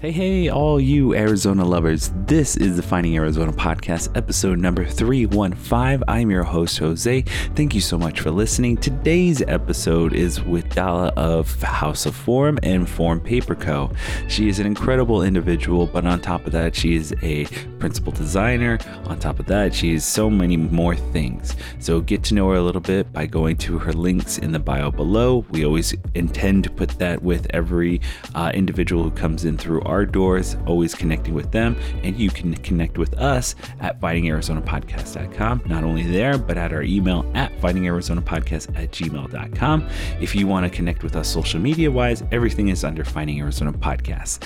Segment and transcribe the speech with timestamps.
[0.00, 2.12] Hey, hey, all you Arizona lovers.
[2.14, 6.04] This is the Finding Arizona podcast, episode number 315.
[6.06, 7.22] I'm your host, Jose.
[7.56, 8.76] Thank you so much for listening.
[8.76, 13.90] Today's episode is with Dala of House of Form and Form Paper Co.
[14.28, 17.46] She is an incredible individual, but on top of that, she is a
[17.80, 18.78] principal designer.
[19.06, 21.56] On top of that, she is so many more things.
[21.80, 24.60] So get to know her a little bit by going to her links in the
[24.60, 25.44] bio below.
[25.50, 28.00] We always intend to put that with every
[28.36, 31.76] uh, individual who comes in through our doors, always connecting with them.
[32.02, 35.62] And you can connect with us at findingarizonapodcast.com.
[35.66, 39.88] Not only there, but at our email at findingarizonapodcast at gmail.com.
[40.20, 43.72] If you want to connect with us social media wise, everything is under Finding Arizona
[43.72, 44.44] Podcast.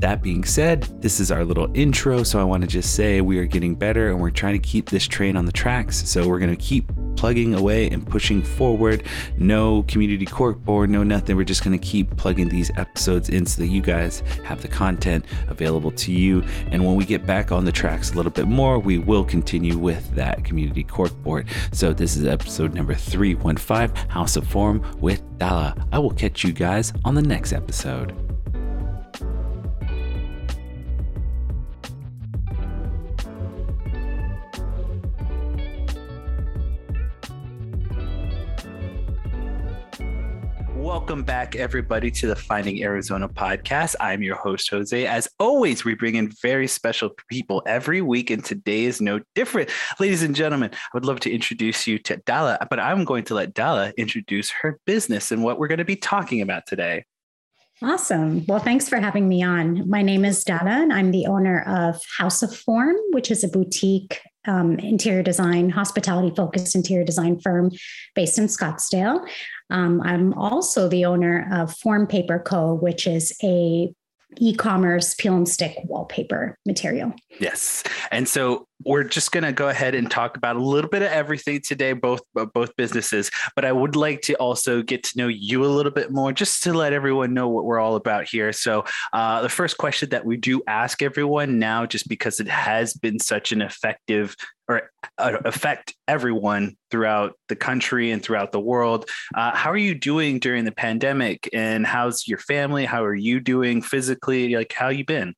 [0.00, 2.22] That being said, this is our little intro.
[2.22, 4.90] So I want to just say we are getting better and we're trying to keep
[4.90, 6.08] this train on the tracks.
[6.08, 9.04] So we're going to keep plugging away and pushing forward.
[9.38, 11.36] No community cork board, no nothing.
[11.36, 14.68] We're just going to keep plugging these episodes in so that you guys have the
[15.48, 16.44] available to you.
[16.70, 19.78] And when we get back on the tracks a little bit more, we will continue
[19.78, 21.46] with that community cork board.
[21.72, 25.74] So this is episode number 315 House of Form with Dala.
[25.92, 28.23] I will catch you guys on the next episode.
[41.04, 43.94] Welcome back, everybody, to the Finding Arizona podcast.
[44.00, 45.06] I'm your host, Jose.
[45.06, 49.68] As always, we bring in very special people every week, and today is no different.
[50.00, 53.34] Ladies and gentlemen, I would love to introduce you to Dala, but I'm going to
[53.34, 57.04] let Dala introduce her business and what we're going to be talking about today.
[57.82, 58.46] Awesome.
[58.46, 59.86] Well, thanks for having me on.
[59.86, 63.48] My name is Dala, and I'm the owner of House of Form, which is a
[63.48, 67.70] boutique um, interior design, hospitality focused interior design firm
[68.14, 69.26] based in Scottsdale.
[69.70, 73.92] Um, I'm also the owner of Form Paper Co., which is a
[74.38, 77.12] e-commerce peel and stick wallpaper material.
[77.38, 77.84] Yes.
[78.10, 81.08] And so we're just going to go ahead and talk about a little bit of
[81.08, 83.30] everything today, both both businesses.
[83.54, 86.62] But I would like to also get to know you a little bit more, just
[86.64, 88.52] to let everyone know what we're all about here.
[88.52, 92.94] So uh, the first question that we do ask everyone now, just because it has
[92.94, 94.36] been such an effective
[94.66, 99.08] or uh, affect everyone throughout the country and throughout the world.
[99.34, 101.48] Uh, how are you doing during the pandemic?
[101.52, 102.86] And how's your family?
[102.86, 104.56] How are you doing physically?
[104.56, 105.34] Like, how you been?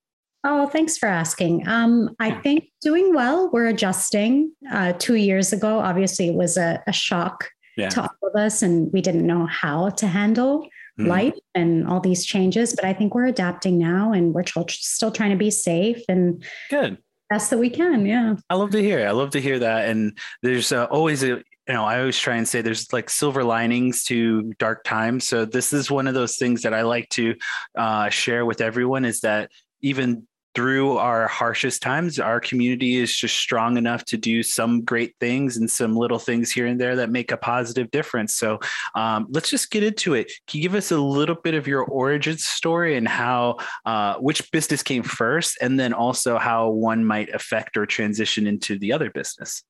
[0.49, 1.67] Oh, thanks for asking.
[1.67, 3.51] Um, I think doing well.
[3.53, 4.53] We're adjusting.
[4.71, 7.89] Uh, two years ago, obviously, it was a, a shock yeah.
[7.89, 10.63] to all of us, and we didn't know how to handle
[11.01, 11.09] mm-hmm.
[11.09, 12.77] life and all these changes.
[12.77, 16.99] But I think we're adapting now, and we're still trying to be safe and good
[17.29, 18.07] best that we can.
[18.07, 18.37] Yeah.
[18.49, 19.05] I love to hear.
[19.05, 19.89] I love to hear that.
[19.89, 23.43] And there's uh, always a, you know, I always try and say there's like silver
[23.43, 25.27] linings to dark times.
[25.27, 27.35] So this is one of those things that I like to
[27.77, 33.37] uh, share with everyone is that even through our harshest times, our community is just
[33.37, 37.11] strong enough to do some great things and some little things here and there that
[37.11, 38.35] make a positive difference.
[38.35, 38.59] So
[38.95, 40.33] um, let's just get into it.
[40.47, 44.51] Can you give us a little bit of your origin story and how uh, which
[44.51, 49.11] business came first, and then also how one might affect or transition into the other
[49.11, 49.63] business?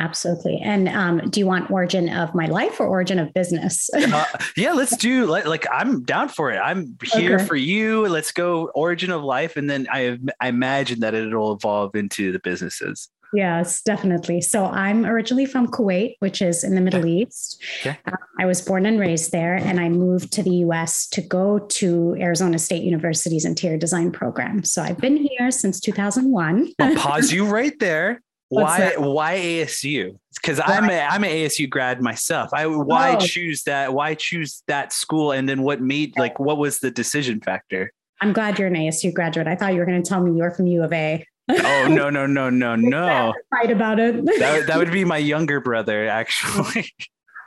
[0.00, 0.58] Absolutely.
[0.62, 3.90] And um, do you want origin of my life or origin of business?
[3.94, 4.24] uh,
[4.56, 6.56] yeah, let's do like, like I'm down for it.
[6.56, 7.44] I'm here okay.
[7.44, 8.08] for you.
[8.08, 12.38] Let's go origin of life, and then I I imagine that it'll evolve into the
[12.38, 13.10] businesses.
[13.32, 14.40] Yes, definitely.
[14.40, 17.06] So I'm originally from Kuwait, which is in the Middle.
[17.06, 17.62] East.
[17.80, 17.96] Okay.
[18.06, 21.58] Uh, I was born and raised there, and I moved to the US to go
[21.58, 24.64] to Arizona State University's interior design program.
[24.64, 26.72] So I've been here since 2001.
[26.78, 30.18] I'll pause you right there why why ASU?
[30.34, 32.50] Because I'm a I'm an ASU grad myself.
[32.52, 33.20] I why oh.
[33.24, 33.94] choose that?
[33.94, 35.32] Why choose that school?
[35.32, 37.92] And then what made like what was the decision factor?
[38.20, 39.46] I'm glad you're an ASU graduate.
[39.46, 41.24] I thought you were going to tell me you're from U of A.
[41.48, 43.32] oh no no no no no!
[43.50, 44.24] Fight about it.
[44.24, 46.92] that that would be my younger brother actually.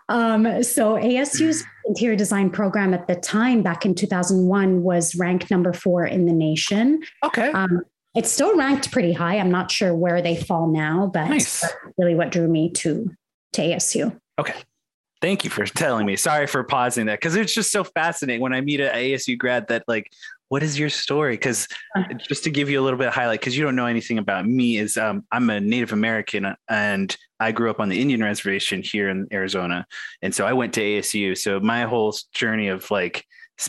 [0.09, 5.71] Um, so ASU's interior design program at the time, back in 2001, was ranked number
[5.73, 7.01] four in the nation.
[7.23, 7.51] Okay.
[7.51, 7.81] Um,
[8.15, 9.37] it's still ranked pretty high.
[9.37, 11.65] I'm not sure where they fall now, but nice.
[11.97, 13.11] really what drew me to
[13.53, 14.17] to ASU.
[14.39, 14.55] Okay.
[15.21, 16.17] Thank you for telling me.
[16.17, 19.67] Sorry for pausing that because it's just so fascinating when I meet an ASU grad
[19.69, 20.11] that like,
[20.49, 21.33] what is your story?
[21.33, 21.67] Because
[22.27, 24.45] just to give you a little bit of highlight, because you don't know anything about
[24.45, 28.83] me, is um, I'm a Native American and I grew up on the Indian reservation
[28.83, 29.85] here in Arizona,
[30.21, 31.37] and so I went to ASU.
[31.37, 33.25] So my whole journey of like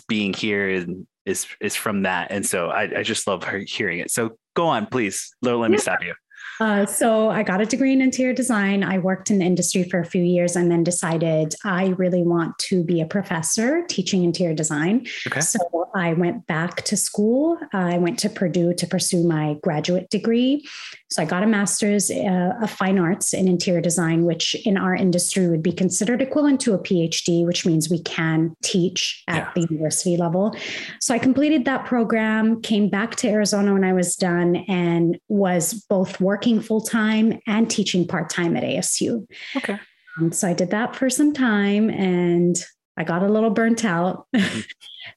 [0.09, 2.31] being here and is is from that.
[2.31, 4.11] And so i, I just love her hearing it.
[4.11, 5.35] So go on please.
[5.43, 6.15] Let, let me stop you
[6.61, 8.85] Uh, so I got a degree in interior design.
[8.85, 12.59] I worked in the industry for a few years and then decided I really want
[12.61, 15.07] to be a professor teaching interior design.
[15.27, 15.41] Okay.
[15.41, 15.59] So
[15.95, 17.59] I went back to school.
[17.73, 20.67] I went to Purdue to pursue my graduate degree.
[21.11, 24.95] So I got a master's uh, of fine arts in interior design, which in our
[24.95, 29.51] industry would be considered equivalent to a PhD, which means we can teach at yeah.
[29.55, 30.57] the university level.
[31.01, 35.75] So I completed that program, came back to Arizona when I was done, and was
[35.89, 39.27] both working full time and teaching part time at ASU.
[39.57, 39.79] Okay.
[40.19, 42.57] Um, so I did that for some time and
[42.97, 44.27] I got a little burnt out.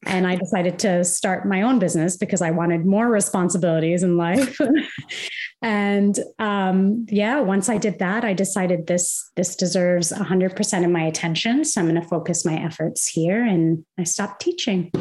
[0.05, 4.57] And I decided to start my own business because I wanted more responsibilities in life.
[5.61, 11.03] and um, yeah, once I did that, I decided this this deserves 100% of my
[11.03, 11.63] attention.
[11.65, 14.91] So I'm going to focus my efforts here, and I stopped teaching.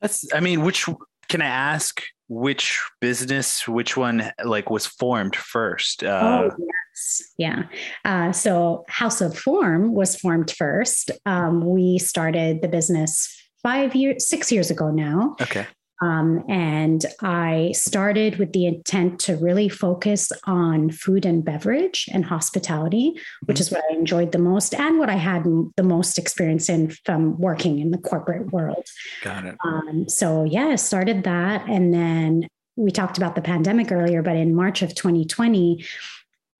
[0.00, 0.86] That's, I mean, which
[1.28, 2.02] can I ask?
[2.34, 6.02] Which business, which one, like, was formed first?
[6.02, 7.62] Uh, oh, yes, yeah.
[8.04, 11.12] Uh, so House of Form was formed first.
[11.26, 13.32] Um, we started the business
[13.62, 15.36] five years, six years ago now.
[15.40, 15.64] Okay.
[16.02, 22.24] Um, and I started with the intent to really focus on food and beverage and
[22.24, 23.14] hospitality,
[23.44, 23.60] which mm-hmm.
[23.60, 25.44] is what I enjoyed the most and what I had
[25.76, 28.84] the most experience in from working in the corporate world.
[29.22, 29.56] Got it.
[29.64, 31.68] Um, so, yeah, I started that.
[31.68, 35.84] And then we talked about the pandemic earlier, but in March of 2020,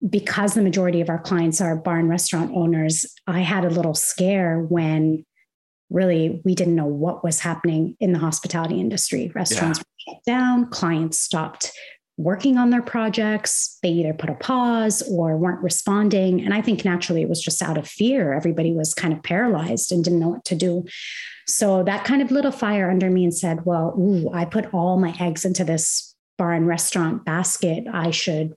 [0.09, 3.95] because the majority of our clients are bar and restaurant owners, I had a little
[3.95, 5.25] scare when
[5.89, 9.31] really we didn't know what was happening in the hospitality industry.
[9.35, 9.83] Restaurants yeah.
[9.83, 11.71] were shut down, clients stopped
[12.17, 13.77] working on their projects.
[13.83, 16.43] They either put a pause or weren't responding.
[16.43, 18.33] And I think naturally it was just out of fear.
[18.33, 20.85] Everybody was kind of paralyzed and didn't know what to do.
[21.47, 24.73] So that kind of lit a fire under me and said, well, ooh, I put
[24.73, 27.85] all my eggs into this bar and restaurant basket.
[27.91, 28.53] I should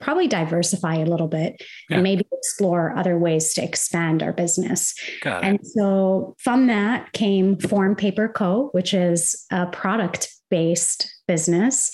[0.00, 1.96] probably diversify a little bit yeah.
[1.96, 4.94] and maybe explore other ways to expand our business.
[5.42, 11.90] And so from that came Form Paper Co., which is a product based business.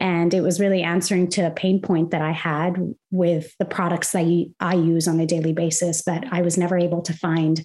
[0.00, 2.76] And it was really answering to a pain point that I had
[3.12, 4.26] with the products that
[4.58, 7.64] I use on a daily basis, but I was never able to find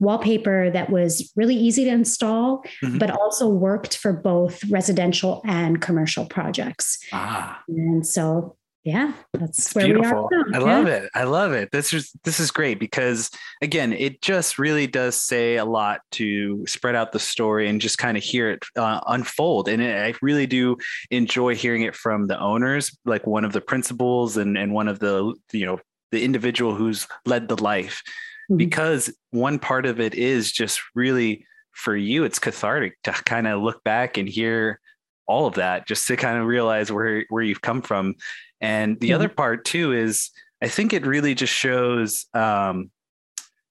[0.00, 2.98] wallpaper that was really easy to install, mm-hmm.
[2.98, 6.98] but also worked for both residential and commercial projects.
[7.12, 7.62] Ah.
[7.68, 11.10] And so yeah that's where beautiful we are i love it.
[11.14, 11.70] I love it.
[11.70, 13.30] This is this is great because
[13.60, 17.98] again it just really does say a lot to spread out the story and just
[17.98, 19.68] kind of hear it uh, unfold.
[19.68, 20.76] And it, i really do
[21.10, 24.98] enjoy hearing it from the owners like one of the principals and and one of
[24.98, 25.78] the you know
[26.10, 28.02] the individual who's led the life.
[28.50, 28.56] Mm-hmm.
[28.56, 33.62] because one part of it is just really for you it's cathartic to kind of
[33.62, 34.80] look back and hear
[35.28, 38.16] all of that just to kind of realize where where you've come from
[38.60, 39.14] and the mm-hmm.
[39.16, 40.30] other part too is
[40.62, 42.90] I think it really just shows um,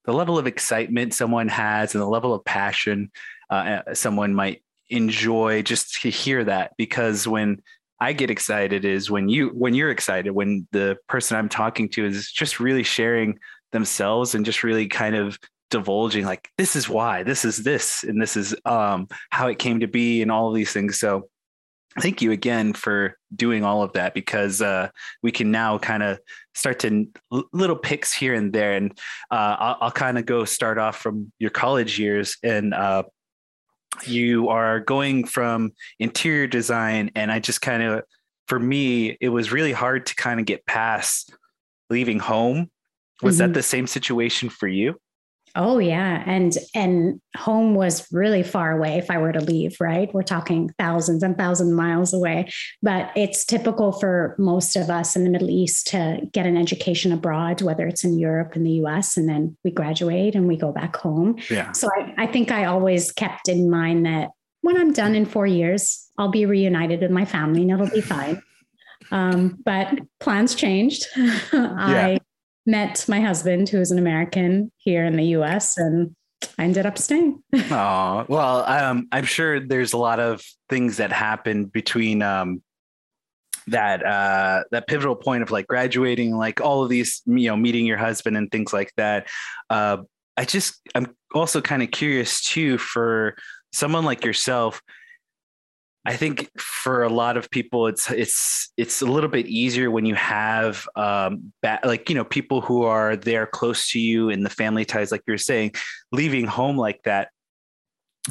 [0.06, 3.12] the level of excitement someone has and the level of passion
[3.50, 6.74] uh, uh, someone might enjoy just to hear that.
[6.78, 7.62] Because when
[8.00, 12.06] I get excited is when you when you're excited when the person I'm talking to
[12.06, 13.38] is just really sharing
[13.72, 15.38] themselves and just really kind of
[15.70, 17.24] divulging like this is why.
[17.24, 18.04] This is this.
[18.04, 21.00] And this is um how it came to be and all of these things.
[21.00, 21.30] So
[22.00, 24.90] thank you again for doing all of that because uh,
[25.24, 26.20] we can now kind of
[26.54, 27.08] start to
[27.52, 28.74] little picks here and there.
[28.74, 28.92] And
[29.32, 33.04] uh, i'll, I'll kind of go start off from your college years and uh,
[34.06, 38.04] you are going from interior design and i just kind of
[38.48, 41.34] for me it was really hard to kind of get past
[41.90, 42.70] leaving home.
[43.22, 43.48] Was mm-hmm.
[43.48, 45.00] that the same situation for you
[45.56, 50.14] Oh yeah, and and home was really far away if I were to leave, right?
[50.14, 52.52] We're talking thousands and thousands miles away,
[52.82, 57.12] but it's typical for most of us in the Middle East to get an education
[57.12, 60.72] abroad, whether it's in Europe and the US, and then we graduate and we go
[60.72, 61.38] back home.
[61.50, 61.72] Yeah.
[61.72, 64.30] So I, I think I always kept in mind that
[64.62, 68.02] when I'm done in four years, I'll be reunited with my family and it'll be
[68.02, 68.42] fine.
[69.12, 71.08] Um, but plans changed.
[71.18, 71.40] yeah.
[71.54, 72.20] I
[72.70, 76.16] met my husband, who is an American here in the US, and
[76.58, 77.44] I ended up staying.
[77.54, 82.62] oh, well, um, I'm sure there's a lot of things that happened between um,
[83.68, 87.86] that uh, that pivotal point of like graduating, like all of these, you know, meeting
[87.86, 89.28] your husband and things like that.
[89.70, 89.98] Uh,
[90.38, 93.36] I just, I'm also kind of curious too for
[93.74, 94.82] someone like yourself
[96.10, 100.08] I think for a lot of people, it's it's it's a little bit easier when
[100.08, 104.44] you have um, ba- like you know people who are there close to you and
[104.44, 105.74] the family ties, like you're saying,
[106.12, 107.30] leaving home like that.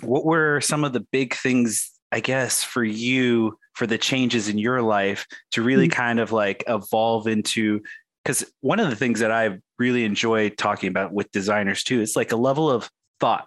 [0.03, 4.59] What were some of the big things, I guess, for you for the changes in
[4.59, 6.01] your life to really mm-hmm.
[6.01, 7.81] kind of like evolve into
[8.25, 12.17] because one of the things that I really enjoy talking about with designers too, it's
[12.17, 13.47] like a level of thought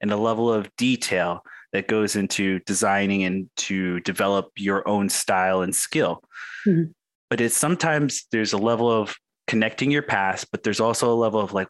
[0.00, 5.62] and a level of detail that goes into designing and to develop your own style
[5.62, 6.22] and skill.
[6.66, 6.90] Mm-hmm.
[7.30, 9.14] But it's sometimes there's a level of
[9.46, 11.68] connecting your past, but there's also a level of like,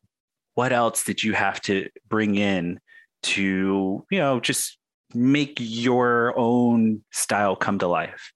[0.55, 2.79] what else did you have to bring in
[3.23, 4.77] to, you know, just
[5.15, 8.33] make your own style come to life?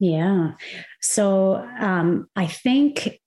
[0.00, 0.52] Yeah.
[1.00, 3.20] So um, I think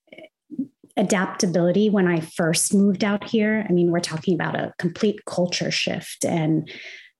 [0.97, 3.65] adaptability when I first moved out here.
[3.69, 6.69] I mean, we're talking about a complete culture shift and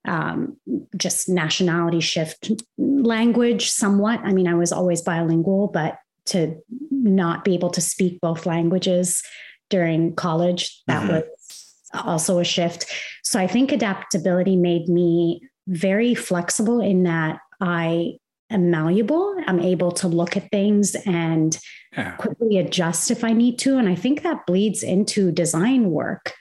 [0.08, 0.58] um,
[0.96, 4.20] just nationality shift, language somewhat.
[4.24, 6.58] I mean, I was always bilingual, but to
[6.92, 9.22] not be able to speak both languages
[9.70, 11.14] during college, that mm-hmm.
[11.14, 12.86] was also a shift.
[13.24, 18.14] So I think adaptability made me very flexible in that I
[18.50, 19.36] am malleable.
[19.46, 21.58] I'm able to look at things and
[21.98, 22.12] yeah.
[22.12, 23.78] quickly adjust if I need to.
[23.78, 26.34] And I think that bleeds into design work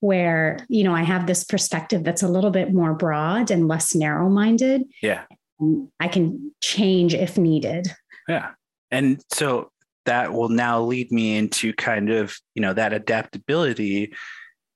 [0.00, 3.94] where, you know, I have this perspective that's a little bit more broad and less
[3.94, 4.82] narrow minded.
[5.02, 5.24] Yeah.
[6.00, 7.88] I can change if needed.
[8.28, 8.50] Yeah.
[8.90, 9.70] And so
[10.06, 14.12] that will now lead me into kind of, you know, that adaptability.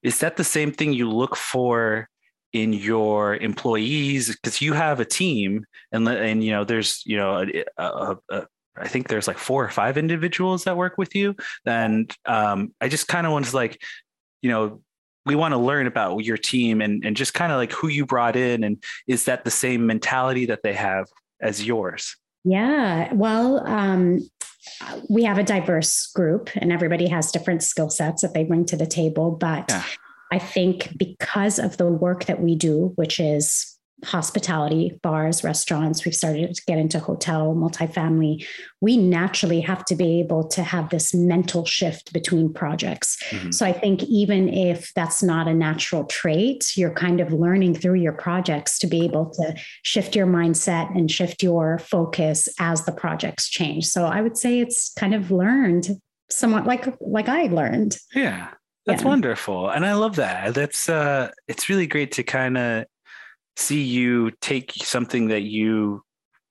[0.02, 2.08] Is that the same thing you look for
[2.52, 7.44] in your employees because you have a team and and you know there's you know
[7.78, 8.46] a, a, a,
[8.76, 12.88] I think there's like four or five individuals that work with you and um, I
[12.88, 13.80] just kind of was like
[14.40, 14.80] you know
[15.28, 18.04] we want to learn about your team and and just kind of like who you
[18.04, 21.06] brought in and is that the same mentality that they have
[21.40, 22.16] as yours?
[22.44, 24.28] Yeah well um,
[25.08, 28.76] we have a diverse group and everybody has different skill sets that they bring to
[28.76, 29.84] the table but yeah.
[30.30, 36.14] I think because of the work that we do, which is hospitality, bars, restaurants, we've
[36.14, 38.46] started to get into hotel, multifamily,
[38.80, 43.16] we naturally have to be able to have this mental shift between projects.
[43.30, 43.50] Mm-hmm.
[43.50, 47.94] So I think even if that's not a natural trait, you're kind of learning through
[47.94, 52.92] your projects to be able to shift your mindset and shift your focus as the
[52.92, 53.86] projects change.
[53.86, 55.88] So I would say it's kind of learned
[56.30, 57.96] somewhat like like I learned.
[58.14, 58.48] Yeah.
[58.86, 59.08] That's yeah.
[59.08, 59.68] wonderful.
[59.70, 60.54] And I love that.
[60.54, 62.84] That's uh it's really great to kind of
[63.58, 66.02] see you take something that you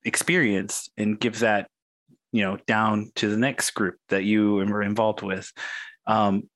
[0.06, 1.70] experienced and give that,
[2.32, 5.52] you know, down to the next group that you were involved with.
[6.06, 6.50] Um,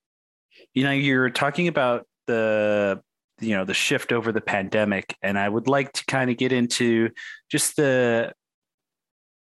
[0.74, 3.01] you know, you're talking about the
[3.39, 6.51] you know the shift over the pandemic and i would like to kind of get
[6.51, 7.10] into
[7.50, 8.31] just the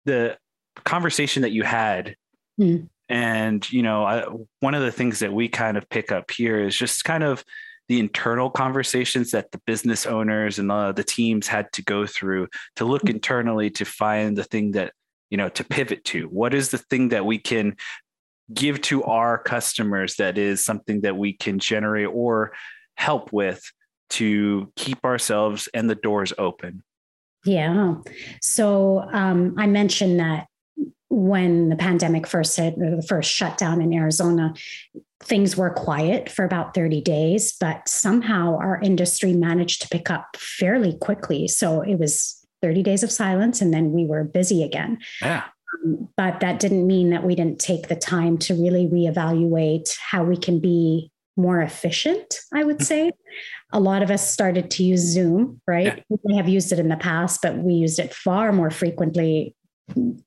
[0.05, 0.37] the
[0.85, 2.15] conversation that you had
[2.57, 2.87] mm.
[3.11, 4.23] And, you know, I,
[4.61, 7.43] one of the things that we kind of pick up here is just kind of
[7.91, 12.47] the internal conversations that the business owners and the, the teams had to go through
[12.77, 13.15] to look mm-hmm.
[13.15, 14.93] internally to find the thing that,
[15.29, 16.27] you know, to pivot to.
[16.27, 17.75] What is the thing that we can
[18.53, 22.53] give to our customers that is something that we can generate or
[22.95, 23.61] help with
[24.11, 26.83] to keep ourselves and the doors open?
[27.43, 27.95] Yeah.
[28.41, 30.47] So um, I mentioned that
[31.09, 34.53] when the pandemic first hit, or the first shutdown in Arizona,
[35.23, 40.35] things were quiet for about 30 days, but somehow our industry managed to pick up
[40.37, 41.47] fairly quickly.
[41.47, 44.99] So it was 30 days of silence, and then we were busy again.
[45.21, 45.43] Yeah.
[45.73, 50.23] Um, but that didn't mean that we didn't take the time to really reevaluate how
[50.23, 53.11] we can be more efficient, I would say.
[53.71, 56.03] A lot of us started to use Zoom, right?
[56.09, 56.17] Yeah.
[56.23, 59.55] We have used it in the past, but we used it far more frequently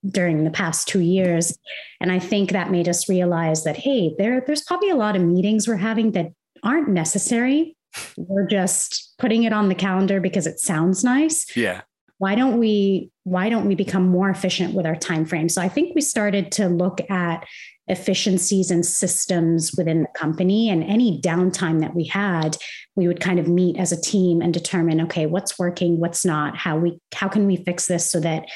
[0.08, 1.56] during the past two years.
[2.00, 5.22] And I think that made us realize that, hey, there, there's probably a lot of
[5.22, 7.76] meetings we're having that aren't necessary.
[8.16, 11.46] We're just putting it on the calendar because it sounds nice.
[11.56, 11.82] Yeah.
[12.18, 15.48] Why don't we why don't we become more efficient with our time frame?
[15.48, 17.44] So I think we started to look at
[17.88, 22.56] efficiencies and systems within the company and any downtime that we had
[22.96, 26.56] we would kind of meet as a team and determine okay what's working what's not
[26.56, 28.46] how we how can we fix this so that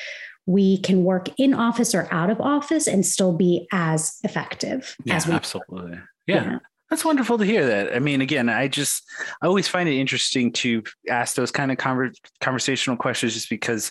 [0.49, 5.15] we can work in office or out of office and still be as effective yeah,
[5.15, 6.45] as we absolutely yeah.
[6.45, 6.59] yeah.
[6.89, 7.95] That's wonderful to hear that.
[7.95, 9.03] I mean, again, I just
[9.43, 13.91] I always find it interesting to ask those kind of conver- conversational questions, just because,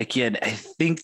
[0.00, 0.98] again, I think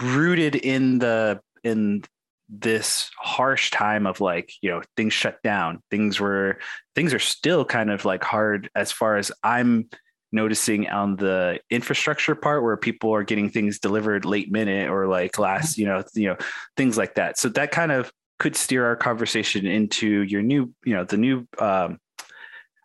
[0.00, 2.04] rooted in the in
[2.48, 6.60] this harsh time of like you know things shut down, things were
[6.94, 9.90] things are still kind of like hard as far as I'm
[10.32, 15.38] noticing on the infrastructure part where people are getting things delivered late minute or like
[15.38, 16.36] last, you know, you know,
[16.76, 17.38] things like that.
[17.38, 21.46] So that kind of could steer our conversation into your new, you know, the new
[21.58, 21.98] um,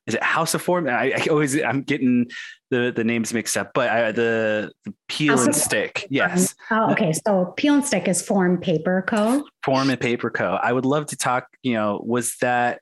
[0.07, 0.87] is it House of Form?
[0.87, 2.27] I, I always I'm getting
[2.69, 6.53] the the names mixed up, but I, the, the peel House and stick, yes.
[6.69, 7.11] Oh, okay.
[7.11, 9.43] So peel and stick is Form Paper Co.
[9.63, 10.59] Form and Paper Co.
[10.61, 11.47] I would love to talk.
[11.63, 12.81] You know, was that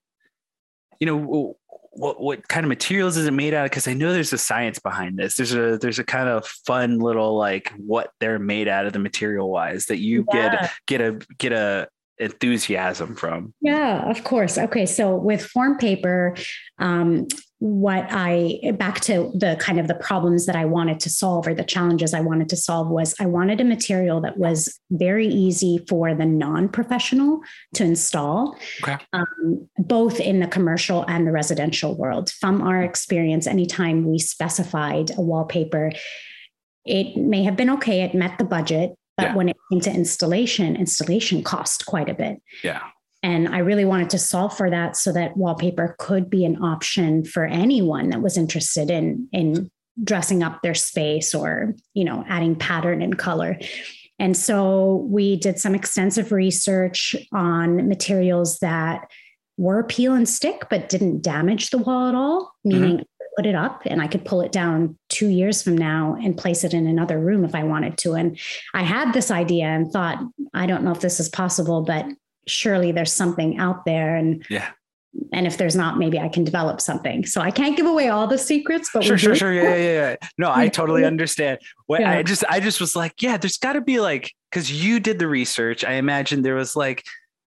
[0.99, 1.57] you know
[1.95, 3.71] what what kind of materials is it made out of?
[3.71, 5.35] Because I know there's a science behind this.
[5.35, 8.99] There's a there's a kind of fun little like what they're made out of the
[8.99, 10.51] material wise that you yeah.
[10.51, 13.53] get get a get a enthusiasm from.
[13.61, 14.57] Yeah, of course.
[14.57, 16.35] Okay, so with form paper,
[16.79, 17.27] um,
[17.63, 21.53] what I back to the kind of the problems that I wanted to solve or
[21.53, 25.79] the challenges I wanted to solve was I wanted a material that was very easy
[25.87, 27.39] for the non-professional
[27.75, 28.97] to install, okay.
[29.13, 32.31] um, both in the commercial and the residential world.
[32.31, 35.93] From our experience, anytime we specified a wallpaper,
[36.85, 39.35] it may have been okay, it met the budget, but yeah.
[39.35, 42.41] when it came to installation, installation cost quite a bit.
[42.63, 42.81] Yeah.
[43.21, 47.23] And I really wanted to solve for that so that wallpaper could be an option
[47.23, 49.71] for anyone that was interested in, in
[50.03, 53.57] dressing up their space or, you know, adding pattern and color.
[54.19, 59.09] And so we did some extensive research on materials that
[59.57, 63.03] were peel and stick, but didn't damage the wall at all, meaning mm-hmm.
[63.35, 66.63] Put it up and I could pull it down two years from now and place
[66.63, 68.13] it in another room if I wanted to.
[68.13, 68.37] And
[68.73, 70.19] I had this idea and thought,
[70.53, 72.05] I don't know if this is possible, but
[72.47, 74.69] surely there's something out there and yeah.
[75.31, 77.25] and if there's not maybe i can develop something.
[77.25, 79.53] So i can't give away all the secrets but sure sure sure.
[79.53, 81.59] Yeah, yeah yeah no i totally understand.
[81.85, 82.11] What yeah.
[82.11, 85.19] i just i just was like yeah there's got to be like because you did
[85.19, 85.83] the research.
[85.83, 87.03] I imagine there was like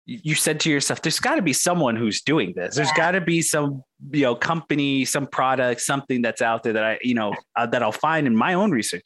[0.06, 2.76] you said to yourself there's got to be someone who's doing this.
[2.76, 6.84] There's got to be some you know company some product something that's out there that
[6.84, 9.04] i you know uh, that i'll find in my own research.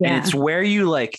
[0.00, 0.10] Yeah.
[0.14, 1.18] and it's where you like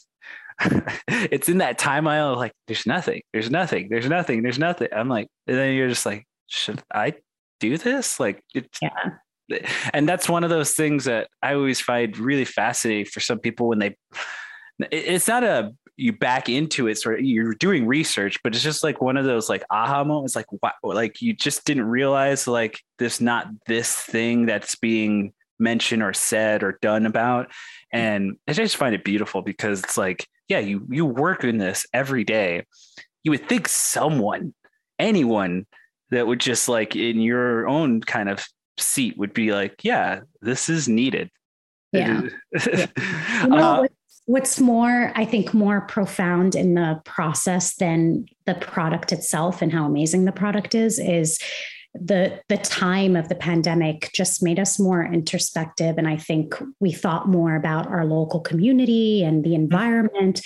[1.08, 4.88] it's in that time aisle like there's nothing there's nothing there's nothing there's nothing.
[4.92, 7.14] I'm like and then you're just like should i
[7.60, 8.20] do this?
[8.20, 9.60] Like it's yeah.
[9.94, 13.68] and that's one of those things that i always find really fascinating for some people
[13.68, 13.96] when they
[14.92, 18.84] it's not a you back into it sort of you're doing research but it's just
[18.84, 22.82] like one of those like aha moments like wow like you just didn't realize like
[23.00, 27.52] this not this thing that's being mentioned or said or done about
[27.92, 31.86] and i just find it beautiful because it's like yeah, you you work in this
[31.94, 32.64] every day.
[33.24, 34.54] You would think someone,
[34.98, 35.66] anyone
[36.12, 38.46] that would just like in your own kind of
[38.78, 41.30] seat would be like, yeah, this is needed.
[41.92, 42.22] Yeah.
[42.68, 42.88] yeah.
[43.44, 43.88] You know, uh,
[44.28, 49.86] what's more, I think, more profound in the process than the product itself and how
[49.86, 51.40] amazing the product is, is
[52.04, 55.98] the the time of the pandemic just made us more introspective.
[55.98, 59.64] And i think we thought more about our local community and the mm-hmm.
[59.64, 60.42] environment.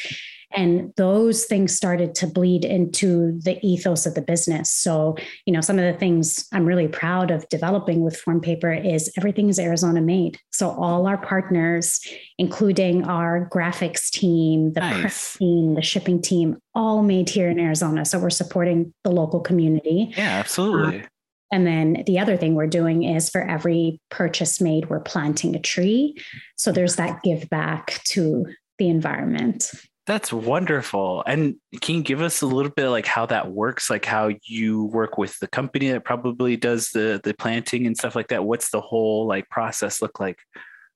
[0.53, 4.69] And those things started to bleed into the ethos of the business.
[4.69, 8.73] So you know some of the things i'm really proud of developing with form paper
[8.73, 10.37] is everything is arizona made.
[10.51, 12.01] So all our partners
[12.37, 15.01] including our graphics team the nice.
[15.01, 18.05] press team the shipping team all made here in arizona.
[18.05, 20.13] So we're supporting the local community.
[20.17, 21.05] Yeah absolutely
[21.51, 25.59] and then the other thing we're doing is for every purchase made, we're planting a
[25.59, 26.15] tree.
[26.55, 28.45] So there's that give back to
[28.77, 29.71] the environment.
[30.07, 31.23] That's wonderful.
[31.27, 33.89] And can you give us a little bit like how that works?
[33.89, 38.15] Like how you work with the company that probably does the the planting and stuff
[38.15, 38.43] like that?
[38.43, 40.39] What's the whole like process look like?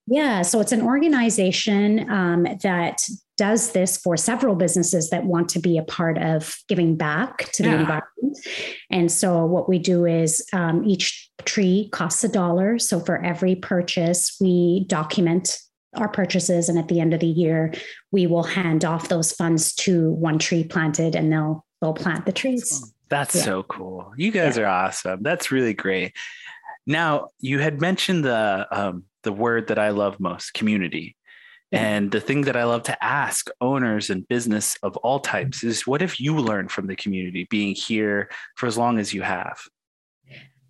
[0.07, 5.59] Yeah, so it's an organization um, that does this for several businesses that want to
[5.59, 7.79] be a part of giving back to the yeah.
[7.79, 8.37] environment.
[8.89, 12.79] And so, what we do is um, each tree costs a dollar.
[12.79, 15.59] So, for every purchase, we document
[15.95, 16.69] our purchases.
[16.69, 17.73] And at the end of the year,
[18.11, 22.31] we will hand off those funds to one tree planted and they'll they'll plant the
[22.31, 22.93] trees.
[23.09, 23.41] That's yeah.
[23.41, 24.11] so cool.
[24.17, 24.63] You guys yeah.
[24.63, 25.21] are awesome.
[25.21, 26.15] That's really great.
[26.87, 31.15] Now, you had mentioned the um, the word that I love most, community.
[31.71, 35.85] And the thing that I love to ask owners and business of all types is
[35.85, 39.59] what have you learned from the community being here for as long as you have?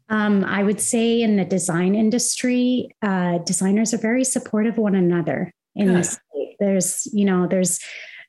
[0.10, 4.96] Um, I would say in the design industry, uh, designers are very supportive of one
[4.96, 5.94] another in yeah.
[5.98, 6.20] this.
[6.60, 7.80] There's, you know, there's,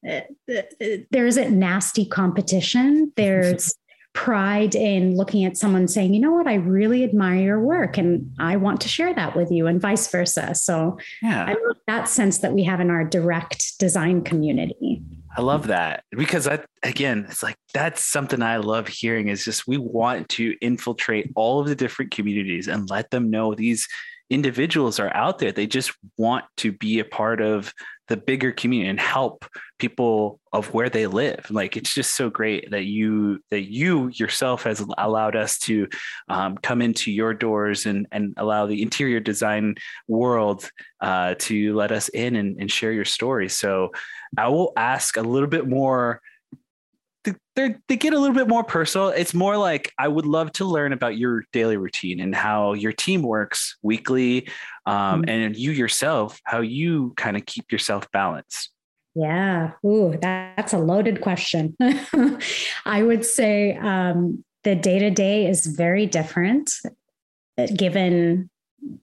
[0.07, 0.63] uh, uh
[1.11, 3.13] there isn't nasty competition.
[3.17, 3.75] There's
[4.17, 8.35] pride in looking at someone saying, you know what, I really admire your work and
[8.39, 10.55] I want to share that with you, and vice versa.
[10.55, 11.45] So yeah.
[11.45, 15.03] I love that sense that we have in our direct design community.
[15.37, 19.69] I love that because I, again, it's like that's something I love hearing is just
[19.69, 23.87] we want to infiltrate all of the different communities and let them know these
[24.31, 25.53] individuals are out there.
[25.53, 27.71] They just want to be a part of
[28.09, 29.45] the bigger community and help
[29.79, 31.47] people of where they live.
[31.51, 35.89] Like it's just so great that you that you yourself has allowed us to
[36.29, 39.75] um, come into your doors and and allow the interior design
[40.09, 43.49] world uh, to let us in and, and share your story.
[43.49, 43.93] So
[44.37, 46.21] i will ask a little bit more
[47.55, 49.09] they they get a little bit more personal.
[49.09, 52.93] It's more like I would love to learn about your daily routine and how your
[52.93, 54.49] team works weekly,
[54.87, 55.29] um, mm-hmm.
[55.29, 58.71] and you yourself, how you kind of keep yourself balanced.
[59.15, 61.77] Yeah, ooh, that's a loaded question.
[62.85, 66.73] I would say um, the day to day is very different,
[67.57, 68.51] uh, given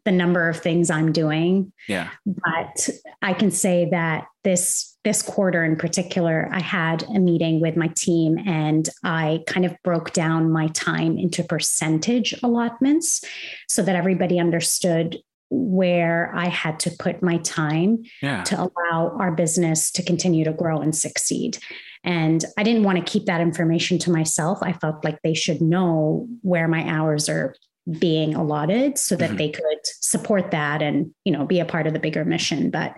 [0.06, 1.74] the number of things I'm doing.
[1.88, 2.10] Yeah.
[2.26, 2.90] But
[3.22, 7.88] I can say that this this quarter in particular, I had a meeting with my
[7.96, 13.24] team and I kind of broke down my time into percentage allotments
[13.68, 15.18] so that everybody understood
[15.50, 18.44] where I had to put my time yeah.
[18.46, 21.58] to allow our business to continue to grow and succeed.
[22.04, 24.60] And I didn't want to keep that information to myself.
[24.62, 27.56] I felt like they should know where my hours are
[28.00, 29.38] being allotted so that mm-hmm.
[29.38, 32.96] they could support that and you know be a part of the bigger mission but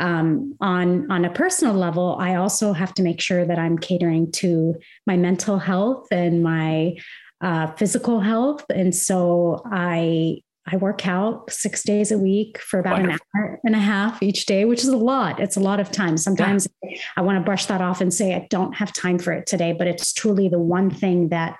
[0.00, 4.30] um, on on a personal level i also have to make sure that i'm catering
[4.32, 4.74] to
[5.06, 6.94] my mental health and my
[7.40, 10.40] uh, physical health and so i
[10.72, 13.26] I work out six days a week for about Wonderful.
[13.34, 15.40] an hour and a half each day, which is a lot.
[15.40, 16.16] It's a lot of time.
[16.16, 16.98] Sometimes yeah.
[17.16, 19.72] I want to brush that off and say, I don't have time for it today,
[19.72, 21.58] but it's truly the one thing that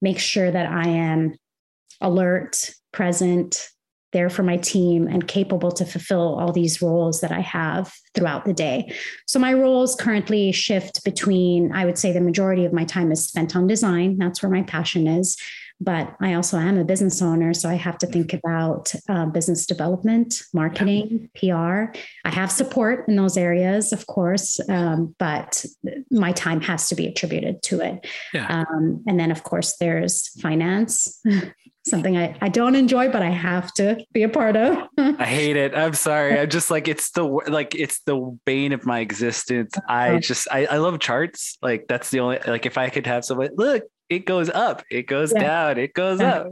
[0.00, 1.36] makes sure that I am
[2.00, 3.68] alert, present,
[4.12, 8.44] there for my team, and capable to fulfill all these roles that I have throughout
[8.44, 8.92] the day.
[9.26, 13.26] So my roles currently shift between, I would say the majority of my time is
[13.26, 14.18] spent on design.
[14.18, 15.36] That's where my passion is
[15.80, 17.54] but I also am a business owner.
[17.54, 21.96] So I have to think about uh, business development, marketing, PR.
[22.24, 25.64] I have support in those areas, of course, um, but
[26.10, 28.06] my time has to be attributed to it.
[28.34, 28.64] Yeah.
[28.68, 31.20] Um, and then, of course, there's finance.
[31.88, 34.88] Something I, I don't enjoy, but I have to be a part of.
[34.98, 35.74] I hate it.
[35.74, 36.38] I'm sorry.
[36.38, 39.74] I'm just like it's the like it's the bane of my existence.
[39.88, 41.58] I just I, I love charts.
[41.62, 45.06] Like that's the only like if I could have someone look it goes up, it
[45.06, 45.40] goes yeah.
[45.40, 46.38] down, it goes yeah.
[46.38, 46.46] up.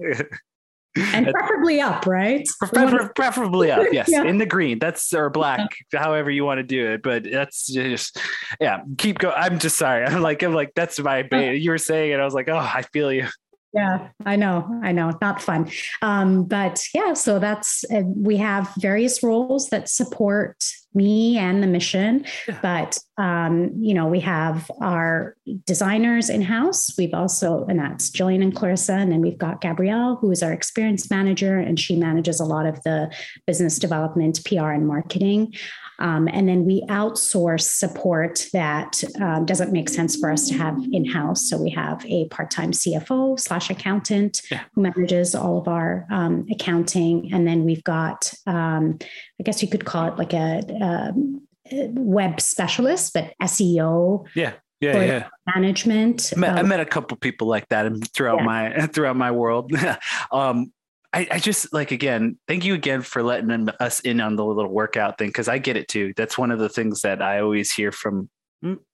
[0.96, 2.46] and preferably up, right?
[2.58, 4.24] Prefer- preferably up, yes, yeah.
[4.24, 4.78] in the green.
[4.78, 7.02] That's or black, however you want to do it.
[7.02, 8.18] But that's just,
[8.60, 8.80] yeah.
[8.98, 9.34] Keep going.
[9.36, 10.04] I'm just sorry.
[10.06, 11.58] I'm like, I'm like, that's my bait.
[11.58, 12.20] You were saying it.
[12.20, 13.26] I was like, oh, I feel you.
[13.72, 15.70] Yeah, I know, I know, not fun.
[16.00, 21.66] Um, but yeah, so that's uh, we have various roles that support me and the
[21.66, 22.24] mission.
[22.48, 22.58] Yeah.
[22.62, 26.90] But um, you know, we have our designers in house.
[26.98, 30.52] We've also, and that's Jillian and Clarissa, and then we've got Gabrielle, who is our
[30.52, 33.10] experience manager, and she manages a lot of the
[33.46, 35.54] business development, PR, and marketing.
[35.98, 40.78] Um, and then we outsource support that um, doesn't make sense for us to have
[40.92, 41.48] in house.
[41.48, 44.64] So we have a part time CFO slash accountant yeah.
[44.74, 47.32] who manages all of our um, accounting.
[47.32, 48.98] And then we've got, um,
[49.40, 50.62] I guess you could call it like a,
[51.70, 54.26] a web specialist, but SEO.
[54.34, 55.28] Yeah yeah, yeah.
[55.54, 56.32] management.
[56.36, 58.44] I met, um, I met, a couple people like that throughout yeah.
[58.44, 59.72] my throughout my world.
[60.32, 60.72] um,
[61.12, 64.70] I, I, just like again, thank you again for letting us in on the little
[64.70, 66.12] workout thing because I get it too.
[66.16, 68.28] That's one of the things that I always hear from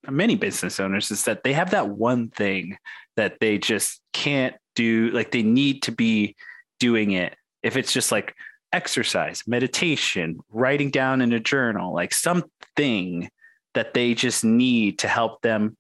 [0.09, 2.77] many business owners is that they have that one thing
[3.17, 5.11] that they just can't do.
[5.11, 6.37] Like they need to be
[6.79, 7.35] doing it.
[7.63, 8.35] If it's just like
[8.73, 13.31] exercise, meditation, writing down in a journal, like something
[13.75, 15.77] that they just need to help them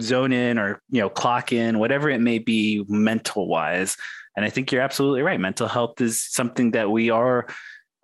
[0.00, 3.96] zone in or you know clock in, whatever it may be, mental wise
[4.36, 5.38] and I think you're absolutely right.
[5.38, 7.46] Mental health is something that we are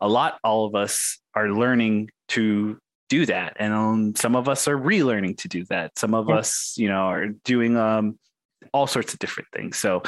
[0.00, 3.56] a lot, all of us are learning to do that.
[3.58, 5.98] And um, some of us are relearning to do that.
[5.98, 6.36] Some of yeah.
[6.36, 8.18] us, you know, are doing um,
[8.72, 9.78] all sorts of different things.
[9.78, 10.02] So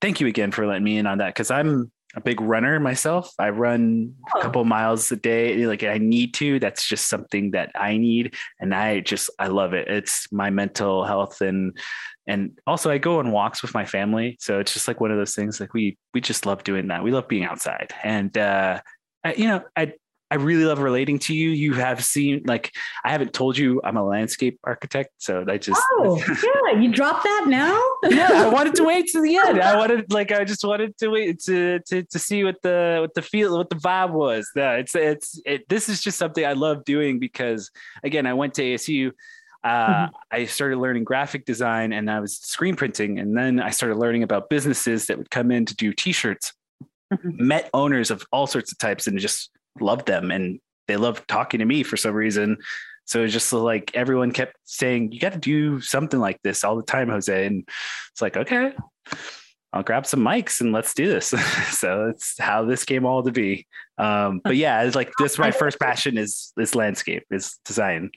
[0.00, 3.32] thank you again for letting me in on that because I'm a big runner myself.
[3.38, 4.42] I run a oh.
[4.42, 5.66] couple miles a day.
[5.66, 6.58] Like I need to.
[6.58, 9.88] That's just something that I need, and I just I love it.
[9.88, 11.76] It's my mental health and
[12.26, 14.36] and also I go on walks with my family.
[14.38, 15.60] So it's just like one of those things.
[15.60, 17.02] Like we we just love doing that.
[17.02, 18.80] We love being outside, and uh,
[19.24, 19.94] I, you know I
[20.30, 21.50] I really love relating to you.
[21.50, 25.80] You have seen like I haven't told you I'm a landscape architect, so I just
[25.92, 26.16] oh
[26.72, 27.82] yeah, you dropped that now.
[28.04, 29.60] yeah, I wanted to wait to the end.
[29.60, 33.14] I wanted like I just wanted to wait to to to see what the what
[33.14, 34.50] the feel what the vibe was.
[34.54, 37.70] Yeah, it's it's it, this is just something I love doing because
[38.04, 39.12] again I went to ASU.
[39.64, 40.14] Uh, mm-hmm.
[40.30, 44.24] I started learning graphic design and I was screen printing, and then I started learning
[44.24, 46.52] about businesses that would come in to do T-shirts.
[47.12, 47.46] Mm-hmm.
[47.46, 51.60] Met owners of all sorts of types and just loved them and they love talking
[51.60, 52.58] to me for some reason.
[53.04, 56.76] So it's just like everyone kept saying, you got to do something like this all
[56.76, 57.46] the time, Jose.
[57.46, 57.64] And
[58.12, 58.72] it's like, okay,
[59.72, 61.26] I'll grab some mics and let's do this.
[61.70, 63.66] so it's how this came all to be.
[63.98, 65.38] Um, but yeah, it's like this.
[65.38, 68.10] My first passion is is landscape, is design.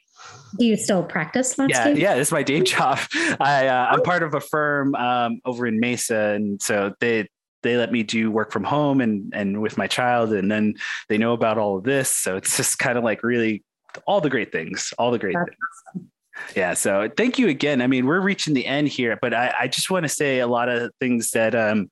[0.59, 1.97] Do you still practice landscape?
[1.97, 2.15] Yeah, yeah.
[2.15, 2.99] This is my day job.
[3.39, 7.27] I uh, I'm part of a firm um, over in Mesa, and so they
[7.63, 10.75] they let me do work from home and and with my child, and then
[11.09, 12.09] they know about all of this.
[12.09, 13.63] So it's just kind of like really
[14.05, 15.57] all the great things, all the great That's things.
[15.89, 16.11] Awesome.
[16.55, 16.73] Yeah.
[16.73, 17.81] So thank you again.
[17.81, 20.47] I mean, we're reaching the end here, but I, I just want to say a
[20.47, 21.91] lot of things that um,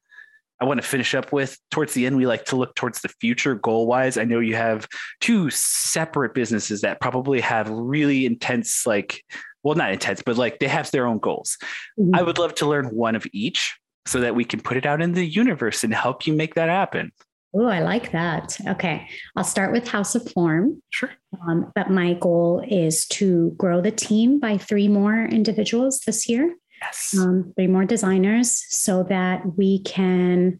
[0.59, 1.57] I want to finish up with.
[1.71, 4.17] Towards the end, we like to look towards the future goal wise.
[4.17, 4.87] I know you have
[5.19, 9.23] two separate businesses that probably have really intense, like,
[9.63, 11.57] well, not intense, but like they have their own goals.
[11.99, 12.15] Mm-hmm.
[12.15, 13.77] I would love to learn one of each
[14.09, 16.67] so that we can put it out in the universe and help you make that
[16.67, 17.11] happen.
[17.53, 18.57] Oh, I like that.
[18.67, 19.07] Okay.
[19.35, 20.81] I'll start with House of Form.
[20.89, 21.11] Sure.
[21.47, 26.55] Um, but my goal is to grow the team by three more individuals this year.
[26.81, 27.15] Yes.
[27.19, 30.59] Um, three more designers so that we can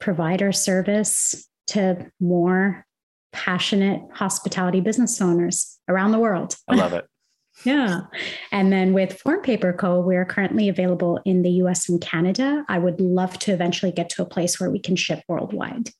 [0.00, 2.84] provide our service to more
[3.32, 6.56] passionate hospitality business owners around the world.
[6.66, 7.06] I love it.
[7.64, 8.02] Yeah.
[8.52, 12.64] And then with Form Paper Co., we're currently available in the US and Canada.
[12.68, 15.90] I would love to eventually get to a place where we can ship worldwide.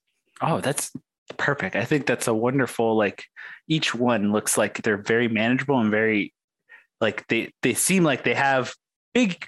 [0.40, 0.92] Oh, that's
[1.36, 1.76] perfect.
[1.76, 3.24] I think that's a wonderful like
[3.66, 6.32] each one looks like they're very manageable and very
[7.00, 8.74] like they they seem like they have
[9.14, 9.46] big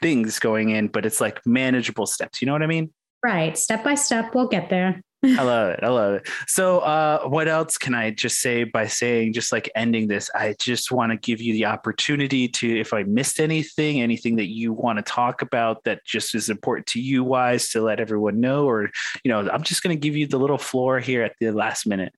[0.00, 2.42] things going in, but it's like manageable steps.
[2.42, 2.92] You know what I mean?
[3.24, 3.56] Right.
[3.56, 5.00] Step by step, we'll get there.
[5.24, 5.80] I love it.
[5.82, 6.28] I love it.
[6.46, 10.30] So, uh, what else can I just say by saying, just like ending this?
[10.34, 14.48] I just want to give you the opportunity to, if I missed anything, anything that
[14.48, 18.40] you want to talk about that just is important to you, wise, to let everyone
[18.40, 18.90] know, or,
[19.24, 21.86] you know, I'm just going to give you the little floor here at the last
[21.86, 22.12] minute.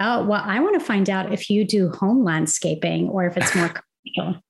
[0.00, 3.54] Oh, well, I want to find out if you do home landscaping or if it's
[3.54, 3.70] more
[4.16, 4.42] commercial.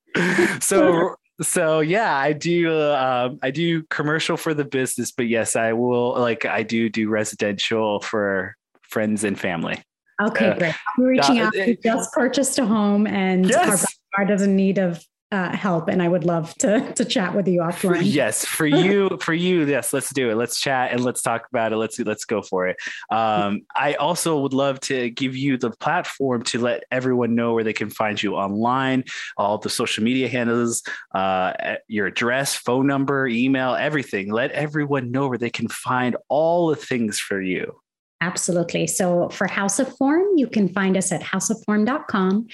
[0.61, 5.55] so so yeah i do uh, um, i do commercial for the business but yes
[5.55, 8.57] i will like i do do residential for
[8.89, 9.83] friends and family.
[10.23, 10.75] Okay uh, great.
[10.99, 11.53] I'm reaching uh, out.
[11.55, 13.85] we just purchased a home and yes.
[13.85, 17.49] our bar doesn't need of uh, help and i would love to to chat with
[17.49, 18.01] you offline.
[18.05, 20.37] yes for you for you yes let's do it.
[20.37, 21.77] Let's chat and let's talk about it.
[21.77, 22.77] Let's let's go for it.
[23.11, 27.65] Um, i also would love to give you the platform to let everyone know where
[27.65, 29.05] they can find you online
[29.37, 30.83] all the social media handles
[31.15, 34.33] uh, your address phone number email everything.
[34.33, 37.81] Let everyone know where they can find all the things for you.
[38.21, 38.87] Absolutely.
[38.87, 42.47] So for House of Form, you can find us at houseofform.com.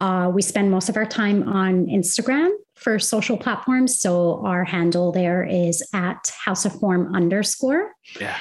[0.00, 4.00] Uh, we spend most of our time on Instagram for social platforms.
[4.00, 7.92] So our handle there is at House of Form underscore.
[8.18, 8.36] Yeah.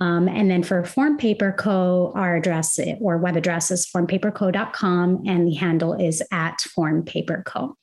[0.00, 5.46] Um, and then for Form Paper Co., our address or web address is formpaperco.com, and
[5.46, 7.76] the handle is at Form Paper Co.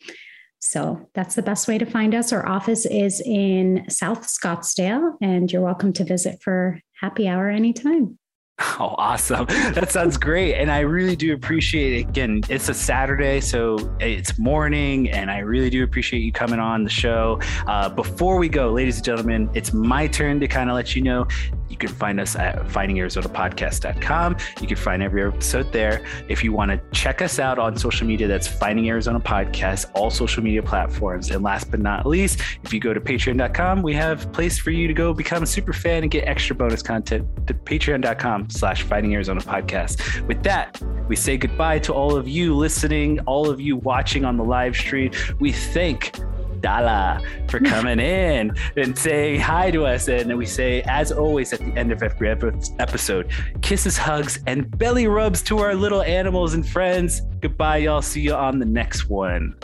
[0.59, 2.33] So that's the best way to find us.
[2.33, 8.19] Our office is in South Scottsdale, and you're welcome to visit for happy hour anytime.
[8.81, 9.45] Oh, awesome.
[9.73, 10.55] That sounds great.
[10.55, 12.09] And I really do appreciate it.
[12.09, 16.85] Again, it's a Saturday, so it's morning, and I really do appreciate you coming on
[16.85, 17.41] the show.
[17.67, 21.01] Uh, before we go, ladies and gentlemen, it's my turn to kind of let you
[21.01, 21.27] know
[21.69, 24.37] you can find us at findingarizonapodcast.com.
[24.61, 26.05] You can find every episode there.
[26.27, 30.09] If you want to check us out on social media, that's Finding Arizona Podcast, all
[30.09, 31.29] social media platforms.
[31.31, 34.71] And last but not least, if you go to patreon.com, we have a place for
[34.71, 38.83] you to go become a super fan and get extra bonus content to patreon.com slash
[38.83, 40.27] Finding Arizona Podcast.
[40.27, 44.37] With that, we say goodbye to all of you listening, all of you watching on
[44.37, 45.11] the live stream.
[45.39, 46.11] We thank
[46.61, 50.07] Dala for coming in and saying hi to us.
[50.07, 55.07] And we say, as always, at the end of every episode, kisses, hugs, and belly
[55.07, 57.21] rubs to our little animals and friends.
[57.41, 58.01] Goodbye, y'all.
[58.01, 59.55] See you on the next one.